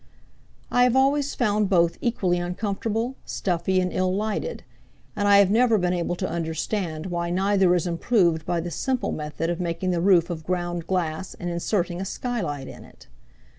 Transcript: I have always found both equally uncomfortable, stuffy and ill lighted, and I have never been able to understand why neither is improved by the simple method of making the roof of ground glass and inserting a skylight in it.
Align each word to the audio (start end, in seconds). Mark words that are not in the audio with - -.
I 0.71 0.81
have 0.85 0.95
always 0.95 1.35
found 1.35 1.69
both 1.69 1.99
equally 2.01 2.39
uncomfortable, 2.39 3.17
stuffy 3.23 3.79
and 3.79 3.93
ill 3.93 4.11
lighted, 4.11 4.63
and 5.15 5.27
I 5.27 5.37
have 5.37 5.51
never 5.51 5.77
been 5.77 5.93
able 5.93 6.15
to 6.15 6.27
understand 6.27 7.05
why 7.05 7.29
neither 7.29 7.75
is 7.75 7.85
improved 7.85 8.43
by 8.43 8.61
the 8.61 8.71
simple 8.71 9.11
method 9.11 9.51
of 9.51 9.59
making 9.59 9.91
the 9.91 10.01
roof 10.01 10.31
of 10.31 10.43
ground 10.43 10.87
glass 10.87 11.35
and 11.35 11.51
inserting 11.51 12.01
a 12.01 12.05
skylight 12.05 12.67
in 12.67 12.83
it. 12.83 13.05